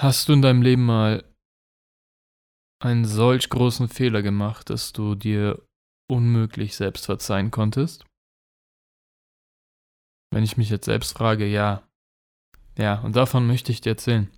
[0.00, 1.24] Hast du in deinem Leben mal
[2.82, 5.64] einen solch großen Fehler gemacht, dass du dir
[6.10, 8.04] unmöglich selbst verzeihen konntest?
[10.32, 11.86] Wenn ich mich jetzt selbst frage, ja.
[12.76, 14.30] Ja, und davon möchte ich dir erzählen.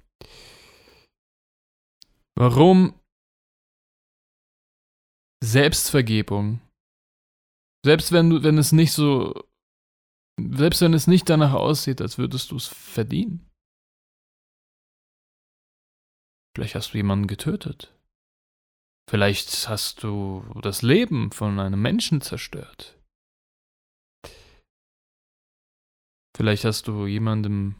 [2.36, 3.00] Warum
[5.42, 6.60] Selbstvergebung,
[7.84, 9.44] selbst wenn du, wenn es nicht so,
[10.40, 13.48] selbst wenn es nicht danach aussieht, als würdest du es verdienen.
[16.54, 17.92] Vielleicht hast du jemanden getötet.
[19.10, 22.98] Vielleicht hast du das Leben von einem Menschen zerstört.
[26.36, 27.76] Vielleicht hast du jemandem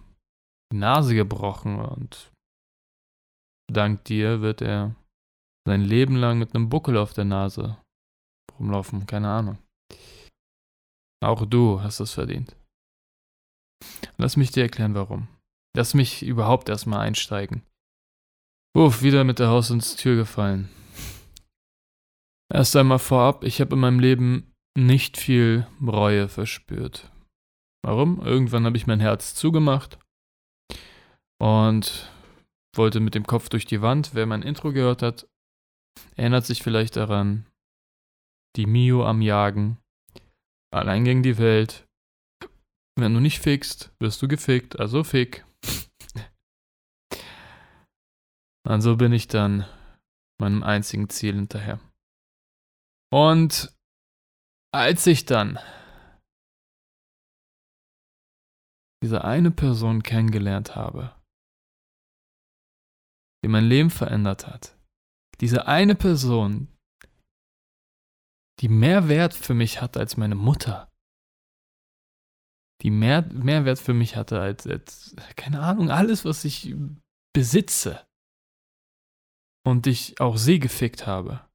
[0.73, 2.33] die Nase gebrochen und
[3.73, 4.95] dank dir wird er
[5.67, 7.79] sein Leben lang mit einem Buckel auf der Nase
[8.59, 9.59] rumlaufen, keine Ahnung.
[11.23, 12.55] Auch du hast es verdient.
[14.19, 15.29] Lass mich dir erklären, warum.
[15.75, 17.63] Lass mich überhaupt erstmal einsteigen.
[18.77, 20.69] Uff, wieder mit der Haus ins Tür gefallen.
[22.53, 27.13] Erst einmal vorab, ich habe in meinem Leben nicht viel Reue verspürt.
[27.85, 28.21] Warum?
[28.21, 29.99] Irgendwann habe ich mein Herz zugemacht
[31.41, 32.11] und
[32.75, 34.15] wollte mit dem Kopf durch die Wand.
[34.15, 35.29] Wer mein Intro gehört hat,
[36.17, 37.47] erinnert sich vielleicht daran.
[38.57, 39.79] Die Mio am Jagen.
[40.73, 41.87] Allein gegen die Welt.
[42.99, 45.45] Wenn du nicht fickst, wirst du gefickt, also fick.
[48.67, 49.67] Und so bin ich dann
[50.41, 51.81] meinem einzigen Ziel hinterher.
[53.13, 53.77] Und
[54.73, 55.59] als ich dann
[59.03, 61.15] diese eine Person kennengelernt habe,
[63.45, 64.77] die mein Leben verändert hat,
[65.41, 66.75] diese eine Person,
[68.61, 70.91] die mehr Wert für mich hatte als meine Mutter,
[72.83, 76.75] die mehr, mehr Wert für mich hatte als, als, keine Ahnung, alles, was ich
[77.35, 78.07] besitze
[79.67, 81.49] und ich auch sie gefickt habe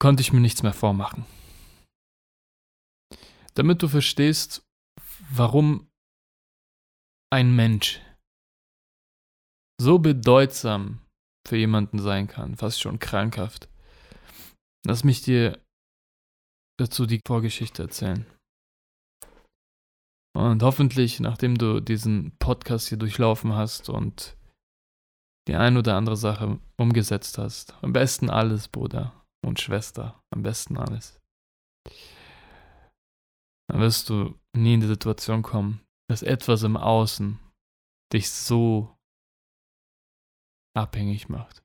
[0.00, 1.24] konnte ich mir nichts mehr vormachen.
[3.54, 4.66] Damit du verstehst,
[5.30, 5.88] warum
[7.32, 8.00] ein Mensch
[9.80, 11.06] so bedeutsam
[11.46, 13.68] für jemanden sein kann, fast schon krankhaft.
[14.86, 15.62] Lass mich dir
[16.78, 18.26] dazu die Vorgeschichte erzählen.
[20.36, 24.36] Und hoffentlich, nachdem du diesen Podcast hier durchlaufen hast und
[25.50, 30.22] die ein oder andere Sache umgesetzt hast, am besten alles, Bruder, und Schwester.
[30.32, 31.20] Am besten alles.
[33.68, 37.40] Dann wirst du nie in die Situation kommen, dass etwas im Außen
[38.12, 38.96] dich so
[40.76, 41.62] abhängig macht.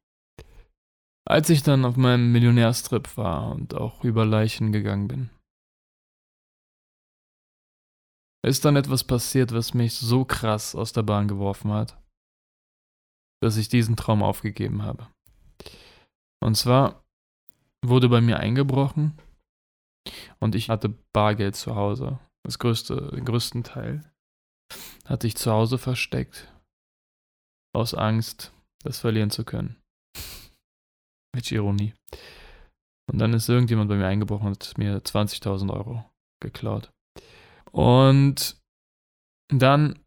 [1.27, 5.29] Als ich dann auf meinem Millionärstrip war und auch über Leichen gegangen bin,
[8.43, 11.99] ist dann etwas passiert, was mich so krass aus der Bahn geworfen hat,
[13.45, 15.07] dass ich diesen Traum aufgegeben habe.
[16.43, 17.05] Und zwar
[17.85, 19.19] wurde bei mir eingebrochen
[20.39, 22.19] und ich hatte Bargeld zu Hause.
[22.43, 24.11] Das größte, den größten Teil
[25.05, 26.51] hatte ich zu Hause versteckt.
[27.75, 28.51] Aus Angst,
[28.83, 29.75] das verlieren zu können.
[31.35, 31.93] Mit Ironie.
[33.11, 36.03] Und dann ist irgendjemand bei mir eingebrochen und hat mir 20.000 Euro
[36.41, 36.91] geklaut.
[37.71, 38.57] Und
[39.49, 39.99] dann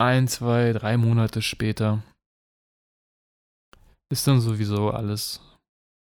[0.00, 2.02] ein, zwei, drei Monate später
[4.10, 5.40] ist dann sowieso alles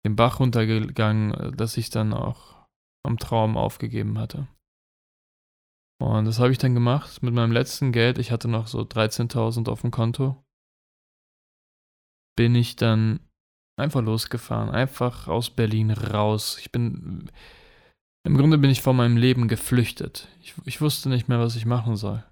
[0.05, 2.67] den Bach runtergegangen, äh, dass ich dann auch
[3.05, 4.47] am Traum aufgegeben hatte.
[6.01, 8.17] Und das habe ich dann gemacht mit meinem letzten Geld.
[8.17, 10.43] Ich hatte noch so 13.000 auf dem Konto.
[12.35, 13.19] Bin ich dann
[13.79, 16.57] einfach losgefahren, einfach aus Berlin raus.
[16.59, 17.31] Ich bin,
[18.25, 20.27] im Grunde bin ich vor meinem Leben geflüchtet.
[20.41, 22.23] Ich, ich wusste nicht mehr, was ich machen soll.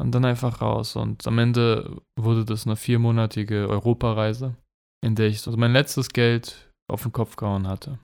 [0.00, 0.96] Und dann einfach raus.
[0.96, 4.56] Und am Ende wurde das eine viermonatige Europareise
[5.02, 7.98] in der ich so mein letztes Geld auf den Kopf gehauen hatte.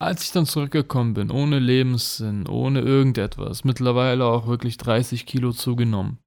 [0.00, 6.20] Als ich dann zurückgekommen bin, ohne Lebenssinn, ohne irgendetwas, mittlerweile auch wirklich 30 Kilo zugenommen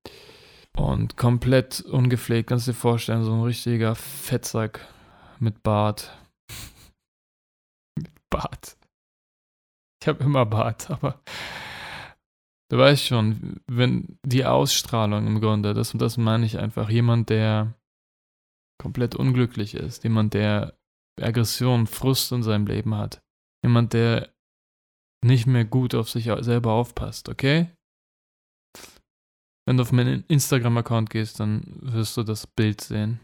[0.78, 4.86] und komplett ungepflegt, kannst du dir vorstellen, so ein richtiger Fettsack
[5.40, 6.12] mit Bart.
[7.98, 8.76] mit Bart.
[10.02, 11.22] Ich habe immer Bart, aber
[12.72, 17.74] du weißt schon, wenn die Ausstrahlung im Grunde, das, das meine ich einfach, jemand, der
[18.82, 20.78] komplett unglücklich ist, jemand, der
[21.20, 23.22] Aggression, Frust in seinem Leben hat,
[23.64, 24.34] jemand, der
[25.24, 27.70] nicht mehr gut auf sich selber aufpasst, okay?
[29.68, 33.20] Wenn du auf meinen Instagram-Account gehst, dann wirst du das Bild sehen.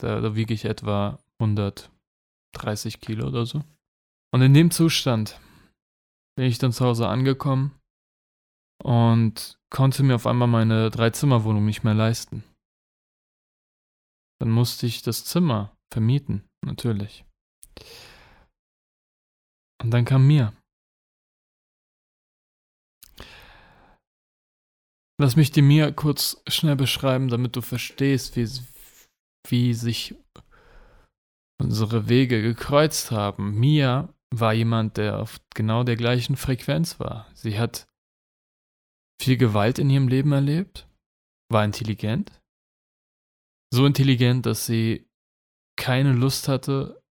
[0.00, 3.62] Da, da wiege ich etwa 130 Kilo oder so.
[4.34, 5.38] Und in dem Zustand
[6.36, 7.72] bin ich dann zu Hause angekommen
[8.82, 12.44] und konnte mir auf einmal meine Dreizimmerwohnung nicht mehr leisten.
[14.40, 17.24] Dann musste ich das Zimmer vermieten, natürlich.
[19.82, 20.52] Und dann kam mir.
[25.18, 28.46] Lass mich dir Mia kurz schnell beschreiben, damit du verstehst, wie,
[29.48, 30.14] wie sich
[31.58, 33.58] unsere Wege gekreuzt haben.
[33.58, 37.26] Mia war jemand, der auf genau der gleichen Frequenz war.
[37.34, 37.86] Sie hat
[39.20, 40.88] viel Gewalt in ihrem Leben erlebt,
[41.50, 42.32] war intelligent,
[43.72, 45.06] so intelligent, dass sie
[45.78, 47.02] keine Lust hatte,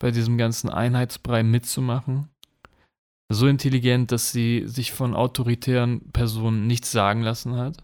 [0.00, 2.28] bei diesem ganzen Einheitsbrei mitzumachen,
[3.32, 7.82] so intelligent, dass sie sich von autoritären Personen nichts sagen lassen hat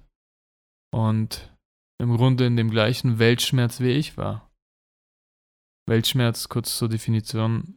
[0.94, 1.56] und
[2.00, 4.50] im Grunde in dem gleichen Weltschmerz wie ich war.
[5.88, 7.76] Weltschmerz, kurz zur Definition.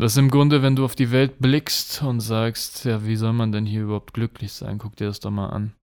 [0.00, 3.32] Das ist im Grunde, wenn du auf die Welt blickst und sagst, ja, wie soll
[3.32, 4.78] man denn hier überhaupt glücklich sein?
[4.78, 5.74] Guck dir das doch mal an.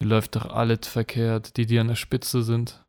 [0.00, 2.84] Hier läuft doch alles verkehrt, die, die an der Spitze sind.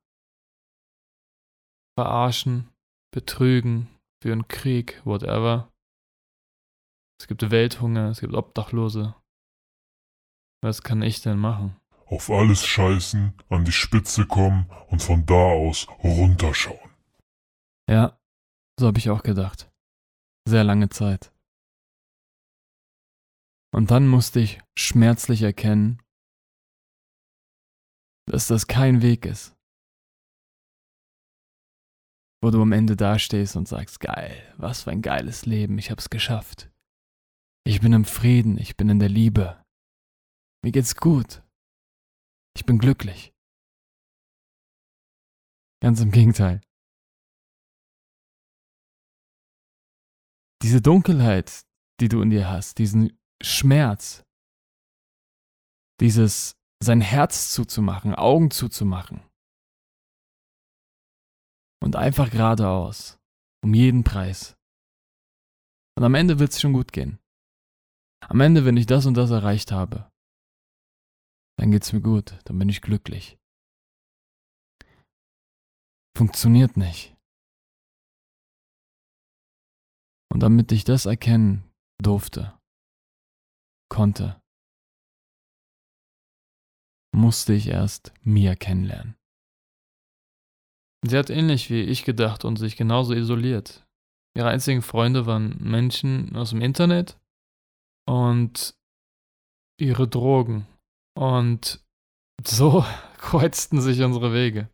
[1.95, 2.69] Verarschen,
[3.11, 3.89] betrügen,
[4.23, 5.71] führen Krieg, whatever.
[7.21, 9.13] Es gibt Welthunger, es gibt Obdachlose.
[10.63, 11.75] Was kann ich denn machen?
[12.05, 16.89] Auf alles scheißen, an die Spitze kommen und von da aus runterschauen.
[17.87, 18.17] Ja,
[18.79, 19.69] so habe ich auch gedacht.
[20.49, 21.31] Sehr lange Zeit.
[23.71, 26.01] Und dann musste ich schmerzlich erkennen,
[28.25, 29.55] dass das kein Weg ist.
[32.41, 36.09] Wo du am Ende dastehst und sagst, geil, was für ein geiles Leben, ich hab's
[36.09, 36.71] geschafft.
[37.63, 39.63] Ich bin im Frieden, ich bin in der Liebe.
[40.63, 41.43] Mir geht's gut.
[42.57, 43.35] Ich bin glücklich.
[45.79, 46.61] Ganz im Gegenteil.
[50.61, 51.65] Diese Dunkelheit,
[52.00, 54.23] die du in dir hast, diesen Schmerz,
[56.01, 59.21] dieses sein Herz zuzumachen, Augen zuzumachen
[61.81, 63.17] und einfach geradeaus,
[63.63, 64.56] um jeden Preis.
[65.97, 67.19] Und am Ende wird es schon gut gehen.
[68.21, 70.09] Am Ende, wenn ich das und das erreicht habe,
[71.57, 73.38] dann geht's mir gut, dann bin ich glücklich.
[76.17, 77.15] Funktioniert nicht.
[80.31, 81.63] Und damit ich das erkennen
[82.01, 82.57] durfte,
[83.89, 84.41] konnte,
[87.15, 89.15] musste ich erst Mia kennenlernen.
[91.05, 93.85] Sie hat ähnlich wie ich gedacht und sich genauso isoliert.
[94.37, 97.17] Ihre einzigen Freunde waren Menschen aus dem Internet
[98.07, 98.75] und
[99.79, 100.67] ihre Drogen.
[101.17, 101.83] Und
[102.45, 102.85] so
[103.17, 104.69] kreuzten sich unsere Wege.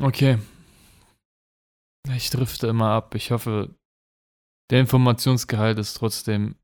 [0.00, 0.38] Okay.
[2.14, 3.14] Ich drifte immer ab.
[3.14, 3.74] Ich hoffe,
[4.70, 6.56] der Informationsgehalt ist trotzdem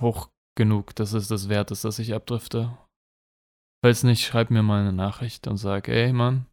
[0.00, 2.76] hoch genug, dass es das wert ist, dass ich abdrifte.
[3.84, 6.46] Falls nicht, schreib mir mal eine Nachricht und sag, ey Mann,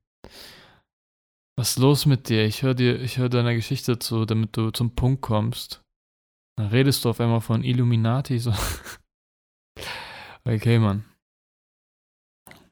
[1.58, 2.46] was ist los mit dir?
[2.46, 5.82] Ich höre dir, ich höre deiner Geschichte zu, damit du zum Punkt kommst.
[6.58, 8.54] Dann redest du auf einmal von Illuminati so.
[10.46, 11.06] okay, Mann.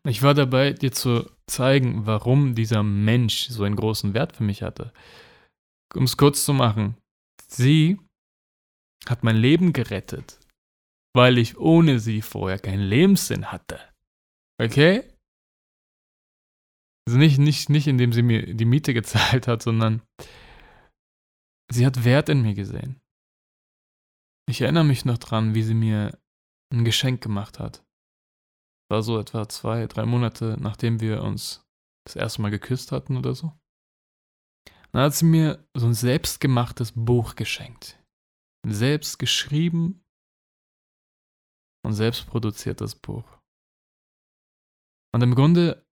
[0.08, 4.64] Ich war dabei, dir zu zeigen, warum dieser Mensch so einen großen Wert für mich
[4.64, 4.92] hatte.
[5.94, 6.98] Um es kurz zu machen,
[7.48, 8.00] sie
[9.08, 10.40] hat mein Leben gerettet,
[11.16, 13.80] weil ich ohne sie vorher keinen Lebenssinn hatte.
[14.62, 15.04] Okay?
[17.08, 20.02] Also nicht, nicht, nicht indem sie mir die Miete gezahlt hat, sondern
[21.72, 23.00] sie hat Wert in mir gesehen.
[24.50, 26.18] Ich erinnere mich noch dran, wie sie mir
[26.72, 27.85] ein Geschenk gemacht hat.
[28.96, 31.68] War so etwa zwei, drei Monate, nachdem wir uns
[32.06, 33.52] das erste Mal geküsst hatten oder so.
[34.94, 38.02] Dann hat sie mir so ein selbstgemachtes Buch geschenkt.
[38.66, 40.02] Selbst geschrieben
[41.86, 43.26] und selbst produziertes Buch.
[45.14, 45.86] Und im Grunde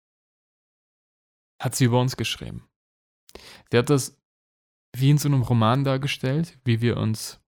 [1.60, 2.68] hat sie über uns geschrieben.
[3.72, 4.16] Sie hat das
[4.96, 7.40] wie in so einem Roman dargestellt, wie wir uns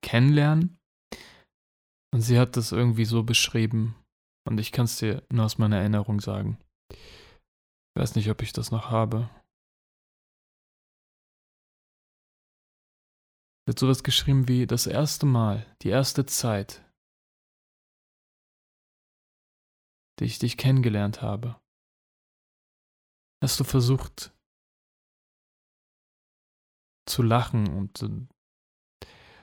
[0.00, 0.78] kennenlernen.
[2.14, 3.96] Und sie hat das irgendwie so beschrieben.
[4.48, 6.58] Und ich kann es dir nur aus meiner Erinnerung sagen.
[6.90, 9.28] Ich weiß nicht, ob ich das noch habe.
[13.66, 16.84] Sie hat sowas geschrieben wie das erste Mal, die erste Zeit,
[20.18, 21.60] die ich dich kennengelernt habe
[23.42, 24.32] hast du versucht
[27.06, 28.26] zu lachen und äh,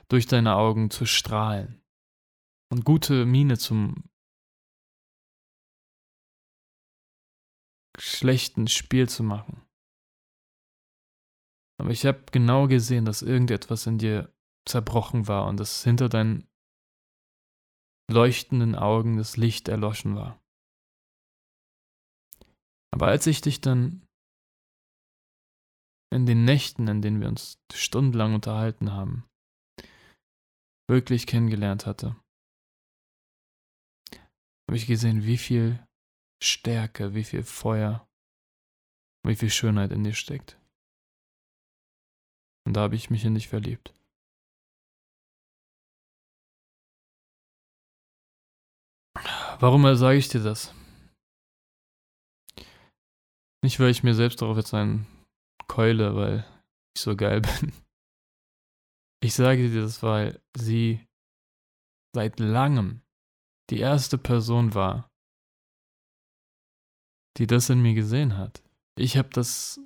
[0.08, 1.82] durch deine Augen zu strahlen
[2.70, 4.04] und gute Miene zum
[7.98, 9.62] schlechten Spiel zu machen.
[11.78, 14.32] Aber ich habe genau gesehen, dass irgendetwas in dir
[14.66, 16.48] zerbrochen war und dass hinter deinen
[18.10, 20.40] leuchtenden Augen das Licht erloschen war.
[22.92, 24.06] Aber als ich dich dann
[26.12, 29.28] in den Nächten, in denen wir uns stundenlang unterhalten haben,
[30.88, 32.16] wirklich kennengelernt hatte,
[34.68, 35.86] habe ich gesehen, wie viel
[36.42, 38.08] Stärke, wie viel Feuer,
[39.24, 40.58] wie viel Schönheit in dir steckt.
[42.66, 43.94] Und da habe ich mich in dich verliebt.
[49.58, 50.74] Warum sage ich dir das?
[53.64, 55.06] Nicht, weil ich mir selbst darauf jetzt einen
[55.66, 56.44] keule, weil
[56.94, 57.72] ich so geil bin.
[59.22, 61.06] Ich sage dir das, weil sie
[62.14, 63.02] seit langem
[63.70, 65.10] die erste Person war,
[67.36, 68.62] die das in mir gesehen hat.
[68.98, 69.80] Ich habe das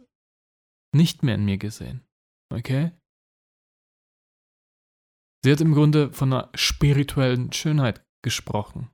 [0.94, 2.04] nicht mehr in mir gesehen.
[2.52, 2.92] Okay?
[5.44, 8.90] Sie hat im Grunde von einer spirituellen Schönheit gesprochen.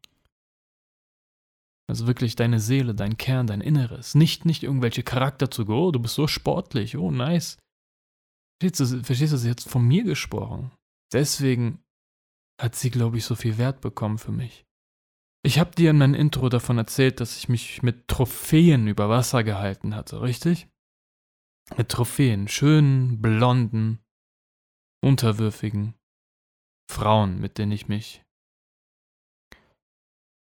[1.88, 4.14] Also wirklich deine Seele, dein Kern, dein Inneres.
[4.14, 5.72] Nicht, nicht irgendwelche Charakterzüge.
[5.72, 6.96] Oh, du bist so sportlich.
[6.96, 7.58] Oh, nice.
[8.60, 10.72] Verstehst du, verstehst du, sie hat von mir gesprochen.
[11.12, 11.82] Deswegen
[12.60, 14.65] hat sie, glaube ich, so viel Wert bekommen für mich.
[15.46, 19.44] Ich habe dir in meinem Intro davon erzählt, dass ich mich mit Trophäen über Wasser
[19.44, 20.66] gehalten hatte, richtig?
[21.76, 24.00] Mit Trophäen, schönen, blonden,
[25.04, 25.94] unterwürfigen
[26.90, 28.24] Frauen, mit denen ich mich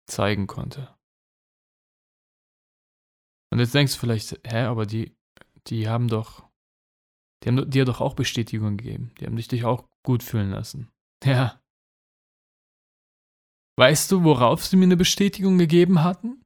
[0.10, 0.98] zeigen konnte.
[3.54, 5.16] Und jetzt denkst du vielleicht, hä, aber die,
[5.68, 6.50] die haben doch,
[7.44, 9.14] die haben dir doch auch Bestätigung gegeben.
[9.20, 10.90] Die haben dich, dich auch gut fühlen lassen.
[11.24, 11.62] Ja.
[13.78, 16.44] Weißt du, worauf sie mir eine Bestätigung gegeben hatten?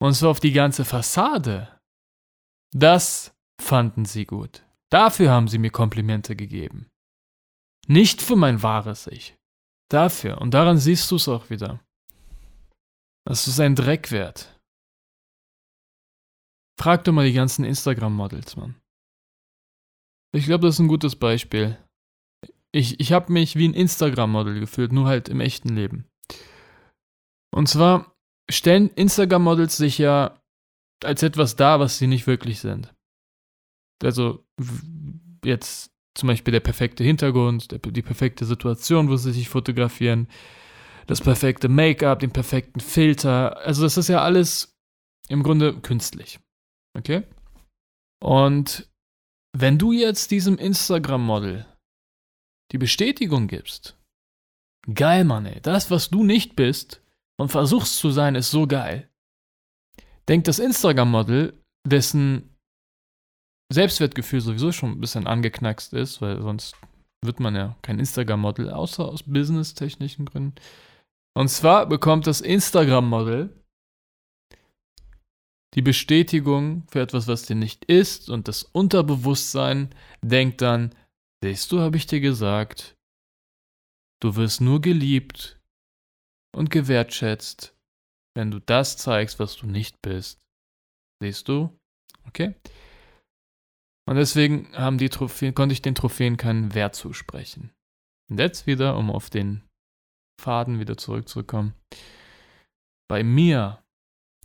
[0.00, 1.80] Und zwar auf die ganze Fassade.
[2.74, 4.64] Das fanden sie gut.
[4.90, 6.88] Dafür haben sie mir Komplimente gegeben.
[7.86, 9.36] Nicht für mein wahres Ich.
[9.90, 10.40] Dafür.
[10.40, 11.80] Und daran siehst du es auch wieder.
[13.26, 14.58] Das ist ein Dreck wert.
[16.78, 18.80] Frag doch mal die ganzen Instagram-Models, Mann.
[20.32, 21.78] Ich glaube, das ist ein gutes Beispiel.
[22.76, 26.04] Ich, ich habe mich wie ein Instagram-Model gefühlt, nur halt im echten Leben.
[27.50, 28.14] Und zwar
[28.50, 30.38] stellen Instagram-Models sich ja
[31.02, 32.94] als etwas dar, was sie nicht wirklich sind.
[34.02, 34.44] Also
[35.42, 40.28] jetzt zum Beispiel der perfekte Hintergrund, der, die perfekte Situation, wo sie sich fotografieren,
[41.06, 43.56] das perfekte Make-up, den perfekten Filter.
[43.64, 44.76] Also das ist ja alles
[45.28, 46.40] im Grunde künstlich.
[46.94, 47.22] Okay?
[48.22, 48.90] Und
[49.56, 51.64] wenn du jetzt diesem Instagram-Model
[52.72, 53.96] die Bestätigung gibst,
[54.92, 57.02] geil, Mann, ey, das, was du nicht bist
[57.38, 59.08] und versuchst zu sein, ist so geil.
[60.28, 62.56] Denkt das Instagram-Model, dessen
[63.72, 66.76] Selbstwertgefühl sowieso schon ein bisschen angeknackst ist, weil sonst
[67.24, 70.54] wird man ja kein Instagram-Model, außer aus businesstechnischen Gründen.
[71.36, 73.52] Und zwar bekommt das Instagram-Model
[75.74, 80.94] die Bestätigung für etwas, was dir nicht ist, und das Unterbewusstsein denkt dann,
[81.46, 82.96] siehst du, habe ich dir gesagt,
[84.20, 85.60] du wirst nur geliebt
[86.52, 87.76] und gewertschätzt,
[88.34, 90.44] wenn du das zeigst, was du nicht bist.
[91.22, 91.78] Siehst du?
[92.26, 92.54] Okay?
[94.08, 97.72] Und deswegen haben die Trophäen, konnte ich den Trophäen keinen Wert zusprechen.
[98.28, 99.62] Und jetzt wieder, um auf den
[100.40, 101.74] Faden wieder zurückzukommen.
[103.08, 103.84] Bei mir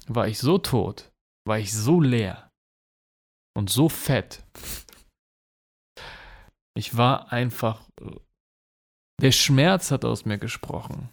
[0.06, 1.12] war ich so tot,
[1.48, 2.52] war ich so leer
[3.56, 4.44] und so fett.
[6.76, 7.88] Ich war einfach.
[9.22, 11.10] Der Schmerz hat aus mir gesprochen.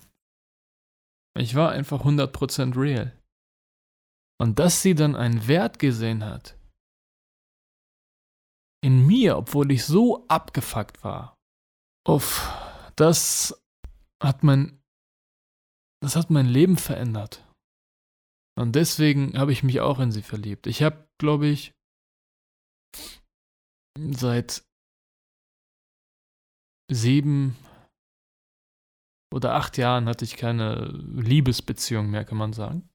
[1.36, 3.16] Ich war einfach 100% real.
[4.40, 6.56] Und dass sie dann einen Wert gesehen hat.
[8.82, 11.36] In mir, obwohl ich so abgefuckt war.
[12.06, 12.48] Uff,
[12.96, 13.60] das
[14.22, 14.80] hat mein.
[16.00, 17.44] Das hat mein Leben verändert.
[18.56, 20.66] Und deswegen habe ich mich auch in sie verliebt.
[20.66, 21.72] Ich habe, glaube ich,
[23.96, 24.67] seit
[26.90, 27.56] sieben
[29.32, 32.88] oder acht Jahren hatte ich keine Liebesbeziehung mehr, kann man sagen.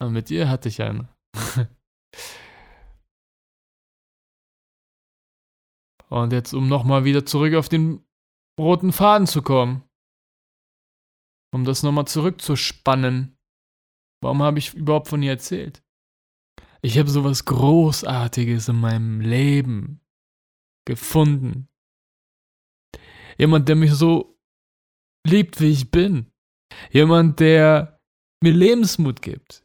[0.00, 1.08] Aber mit ihr hatte ich eine.
[6.08, 8.04] Und jetzt, um nochmal wieder zurück auf den
[8.58, 9.88] roten Faden zu kommen
[11.52, 13.36] um das nochmal zurückzuspannen.
[14.22, 15.82] Warum habe ich überhaupt von ihr erzählt?
[16.82, 20.00] Ich habe sowas Großartiges in meinem Leben
[20.88, 21.68] gefunden.
[23.36, 24.36] Jemand, der mich so
[25.24, 26.32] liebt, wie ich bin.
[26.90, 28.00] Jemand, der
[28.42, 29.64] mir Lebensmut gibt.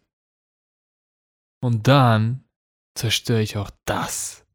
[1.63, 2.44] Und dann
[2.96, 4.46] zerstöre ich auch das.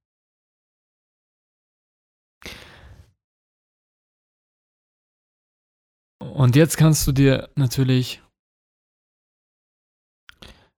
[6.21, 8.23] Und jetzt kannst du dir natürlich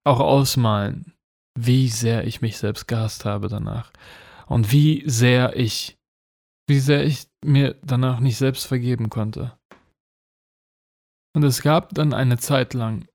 [0.04, 1.12] auch ausmalen,
[1.58, 3.92] wie sehr ich mich selbst gehasst habe danach.
[4.50, 5.96] Und wie sehr ich,
[6.68, 9.56] wie sehr ich mir danach nicht selbst vergeben konnte.
[11.36, 13.06] Und es gab dann eine Zeit lang,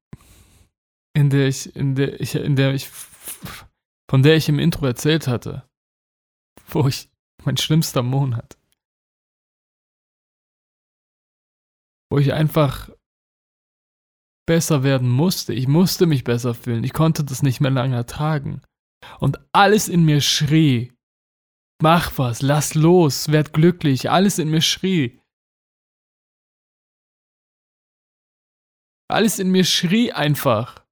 [1.13, 2.89] in der ich, in der ich, in der ich,
[4.09, 5.67] von der ich im Intro erzählt hatte,
[6.67, 7.09] wo ich
[7.43, 8.57] mein schlimmster Monat,
[12.09, 12.89] wo ich einfach
[14.47, 15.53] besser werden musste.
[15.53, 16.85] Ich musste mich besser fühlen.
[16.85, 18.61] Ich konnte das nicht mehr lange ertragen.
[19.19, 20.94] Und alles in mir schrie,
[21.81, 24.09] mach was, lass los, werd glücklich.
[24.09, 25.21] Alles in mir schrie.
[29.07, 30.85] Alles in mir schrie einfach.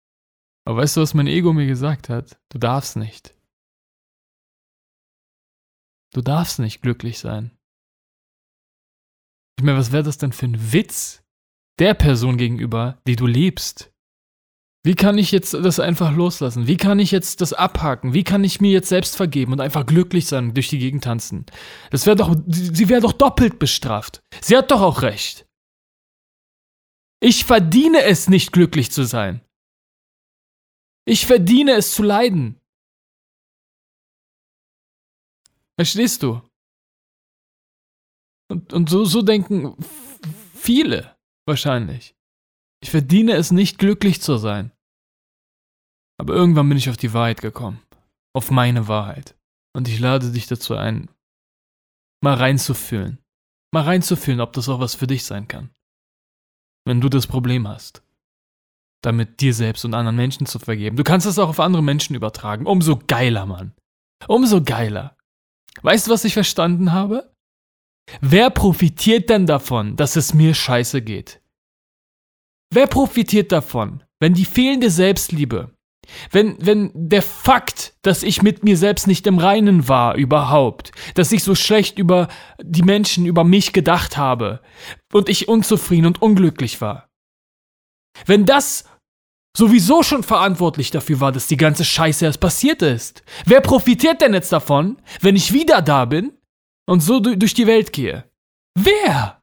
[0.65, 2.39] Aber weißt du, was mein Ego mir gesagt hat?
[2.49, 3.35] Du darfst nicht.
[6.13, 7.57] Du darfst nicht glücklich sein.
[9.57, 11.23] Ich meine, was wäre das denn für ein Witz
[11.79, 13.92] der Person gegenüber, die du liebst?
[14.85, 16.67] Wie kann ich jetzt das einfach loslassen?
[16.67, 18.13] Wie kann ich jetzt das abhaken?
[18.13, 21.45] Wie kann ich mir jetzt selbst vergeben und einfach glücklich sein, durch die Gegend tanzen?
[21.89, 24.21] Das wäre doch, sie wäre doch doppelt bestraft.
[24.41, 25.47] Sie hat doch auch recht.
[27.21, 29.39] Ich verdiene es nicht, glücklich zu sein.
[31.05, 32.59] Ich verdiene es zu leiden.
[35.77, 36.41] Verstehst du?
[38.49, 39.77] Und, und so, so denken
[40.53, 42.15] viele wahrscheinlich.
[42.81, 44.72] Ich verdiene es nicht, glücklich zu sein.
[46.17, 47.81] Aber irgendwann bin ich auf die Wahrheit gekommen.
[48.33, 49.35] Auf meine Wahrheit.
[49.75, 51.09] Und ich lade dich dazu ein,
[52.21, 53.19] mal reinzufühlen.
[53.71, 55.69] Mal reinzufühlen, ob das auch was für dich sein kann
[56.85, 58.03] wenn du das Problem hast.
[59.01, 60.95] Damit dir selbst und anderen Menschen zu vergeben.
[60.95, 62.65] Du kannst es auch auf andere Menschen übertragen.
[62.65, 63.73] Umso geiler, Mann.
[64.27, 65.17] Umso geiler.
[65.81, 67.33] Weißt du, was ich verstanden habe?
[68.21, 71.41] Wer profitiert denn davon, dass es mir scheiße geht?
[72.73, 75.72] Wer profitiert davon, wenn die fehlende Selbstliebe,
[76.31, 81.31] wenn, wenn der Fakt, dass ich mit mir selbst nicht im Reinen war überhaupt, dass
[81.31, 82.27] ich so schlecht über
[82.61, 84.61] die Menschen, über mich gedacht habe
[85.11, 87.09] und ich unzufrieden und unglücklich war.
[88.25, 88.85] Wenn das
[89.55, 94.33] sowieso schon verantwortlich dafür war, dass die ganze Scheiße erst passiert ist, wer profitiert denn
[94.33, 96.33] jetzt davon, wenn ich wieder da bin
[96.87, 98.29] und so durch die Welt gehe?
[98.75, 99.41] Wer?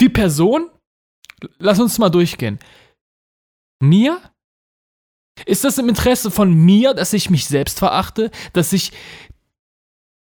[0.00, 0.70] Die Person?
[1.58, 2.58] Lass uns mal durchgehen.
[3.80, 4.31] Mir?
[5.46, 8.92] Ist das im Interesse von mir, dass ich mich selbst verachte, dass ich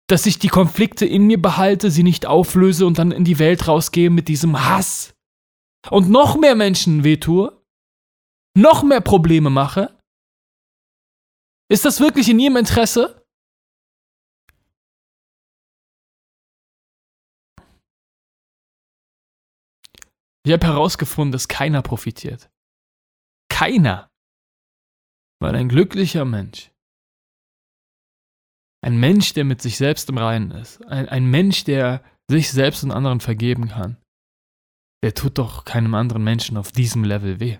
[0.07, 3.67] dass ich die Konflikte in mir behalte, sie nicht auflöse und dann in die Welt
[3.67, 5.15] rausgehe mit diesem Hass
[5.89, 7.59] und noch mehr Menschen wehtue,
[8.55, 9.97] noch mehr Probleme mache?
[11.69, 13.25] Ist das wirklich in ihrem Interesse?
[20.45, 22.51] Ich habe herausgefunden, dass keiner profitiert.
[23.49, 24.11] Keiner.
[25.45, 26.71] Weil ein glücklicher Mensch,
[28.81, 32.83] ein Mensch, der mit sich selbst im Reinen ist, ein, ein Mensch, der sich selbst
[32.83, 34.01] und anderen vergeben kann,
[35.03, 37.59] der tut doch keinem anderen Menschen auf diesem Level weh.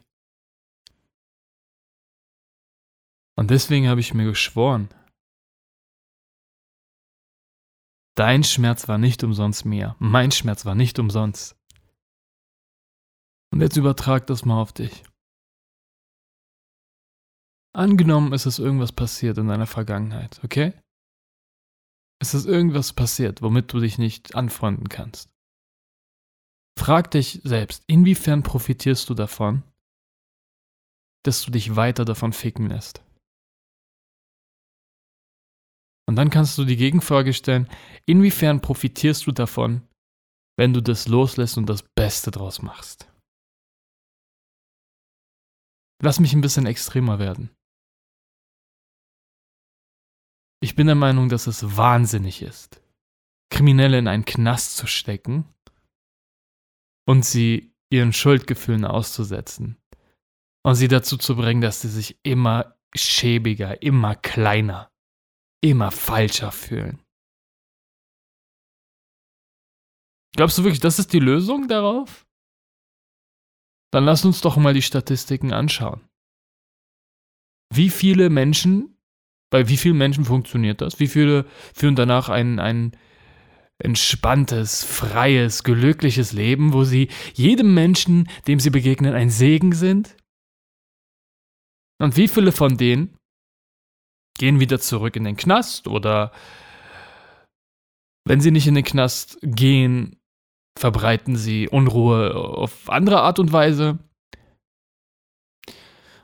[3.38, 4.90] Und deswegen habe ich mir geschworen,
[8.18, 11.56] dein Schmerz war nicht umsonst mir, mein Schmerz war nicht umsonst.
[13.54, 15.04] Und jetzt übertrag das mal auf dich.
[17.76, 20.72] Angenommen, es ist irgendwas passiert in deiner Vergangenheit, okay?
[22.22, 25.30] Es ist irgendwas passiert, womit du dich nicht anfreunden kannst.
[26.80, 29.64] Frag dich selbst, inwiefern profitierst du davon,
[31.26, 33.04] dass du dich weiter davon ficken lässt?
[36.08, 37.70] Und dann kannst du die Gegenfrage stellen,
[38.06, 39.86] inwiefern profitierst du davon,
[40.58, 43.12] wenn du das loslässt und das Beste draus machst?
[46.02, 47.50] Lass mich ein bisschen extremer werden.
[50.62, 52.82] Ich bin der Meinung, dass es wahnsinnig ist,
[53.50, 55.46] Kriminelle in einen Knast zu stecken
[57.08, 59.78] und sie ihren Schuldgefühlen auszusetzen
[60.64, 64.92] und sie dazu zu bringen, dass sie sich immer schäbiger, immer kleiner,
[65.62, 67.02] immer falscher fühlen.
[70.36, 72.26] Glaubst du wirklich, das ist die Lösung darauf?
[73.92, 76.02] Dann lass uns doch mal die Statistiken anschauen.
[77.74, 78.95] Wie viele Menschen
[79.56, 81.00] bei wie vielen Menschen funktioniert das?
[81.00, 82.92] Wie viele führen danach ein, ein
[83.82, 90.18] entspanntes, freies, glückliches Leben, wo sie jedem Menschen, dem sie begegnen, ein Segen sind?
[92.04, 93.16] Und wie viele von denen
[94.38, 96.34] gehen wieder zurück in den Knast oder
[98.28, 100.18] wenn sie nicht in den Knast gehen,
[100.78, 104.00] verbreiten sie Unruhe auf andere Art und Weise.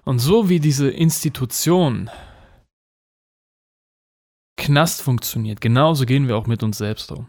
[0.04, 2.10] Und so wie diese Institution
[4.62, 7.28] Knast funktioniert, genauso gehen wir auch mit uns selbst um.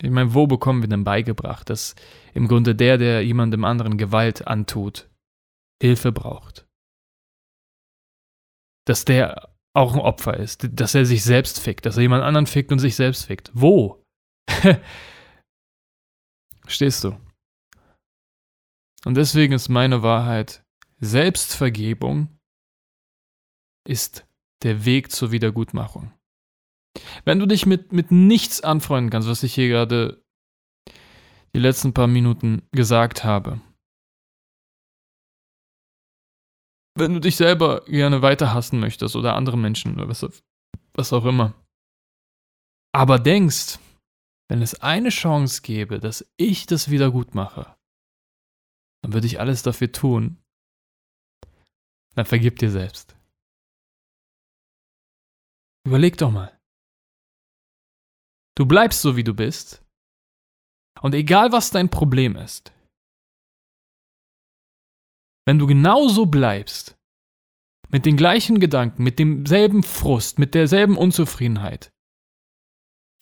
[0.00, 1.94] Ich meine, wo bekommen wir denn beigebracht, dass
[2.32, 5.10] im Grunde der, der jemandem anderen Gewalt antut,
[5.82, 6.66] Hilfe braucht?
[8.86, 12.46] Dass der auch ein Opfer ist, dass er sich selbst fickt, dass er jemand anderen
[12.46, 13.50] fickt und sich selbst fickt.
[13.52, 14.02] Wo?
[16.66, 17.20] Stehst du?
[19.04, 20.64] Und deswegen ist meine Wahrheit,
[21.00, 22.28] Selbstvergebung
[23.86, 24.26] ist
[24.62, 26.12] der Weg zur Wiedergutmachung.
[27.24, 30.22] Wenn du dich mit, mit nichts anfreunden kannst, was ich hier gerade
[31.54, 33.60] die letzten paar Minuten gesagt habe,
[36.94, 40.26] wenn du dich selber gerne weiter hassen möchtest oder andere Menschen oder was,
[40.94, 41.54] was auch immer,
[42.94, 43.78] aber denkst,
[44.50, 47.74] wenn es eine Chance gäbe, dass ich das wieder gut mache,
[49.02, 50.36] dann würde ich alles dafür tun.
[52.14, 53.16] Dann vergib dir selbst.
[55.84, 56.58] Überleg doch mal.
[58.56, 59.82] Du bleibst so, wie du bist.
[61.00, 62.72] Und egal, was dein Problem ist,
[65.46, 66.96] wenn du genauso bleibst,
[67.88, 71.92] mit den gleichen Gedanken, mit demselben Frust, mit derselben Unzufriedenheit,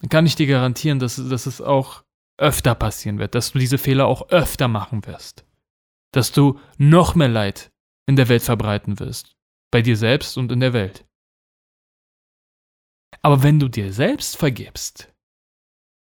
[0.01, 2.05] dann kann ich dir garantieren, dass, dass es auch
[2.38, 5.44] öfter passieren wird, dass du diese Fehler auch öfter machen wirst.
[6.12, 7.70] Dass du noch mehr Leid
[8.07, 9.37] in der Welt verbreiten wirst.
[9.70, 11.07] Bei dir selbst und in der Welt.
[13.22, 15.12] Aber wenn du dir selbst vergibst,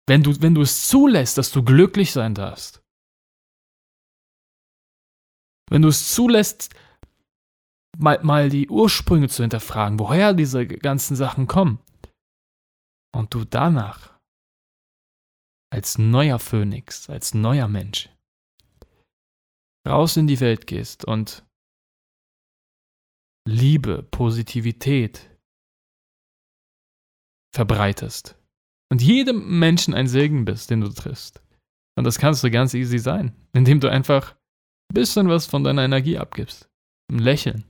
[0.08, 2.82] wenn du, wenn du es zulässt, dass du glücklich sein darfst,
[5.70, 6.74] wenn du es zulässt,
[7.98, 11.80] mal, mal die Ursprünge zu hinterfragen, woher diese ganzen Sachen kommen,
[13.12, 14.18] und du danach
[15.72, 18.10] als neuer Phönix, als neuer Mensch
[19.88, 21.46] raus in die Welt gehst und
[23.48, 25.29] Liebe, Positivität
[27.54, 28.38] verbreitest
[28.92, 31.42] und jedem Menschen ein Segen bist, den du triffst.
[31.98, 34.34] Und das kannst du ganz easy sein, indem du einfach
[34.90, 36.70] ein bisschen was von deiner Energie abgibst.
[37.12, 37.66] Ein Lächeln.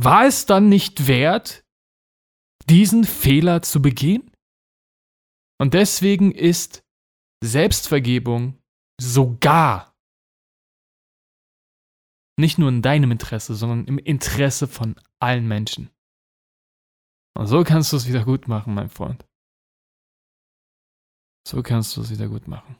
[0.00, 1.64] War es dann nicht wert,
[2.68, 4.30] diesen Fehler zu begehen?
[5.60, 6.82] Und deswegen ist
[7.42, 8.58] Selbstvergebung
[9.00, 9.94] sogar
[12.38, 15.90] nicht nur in deinem Interesse, sondern im Interesse von allen Menschen.
[17.38, 19.24] Und so kannst du es wieder gut machen, mein Freund.
[21.46, 22.76] So kannst du es wieder gut machen.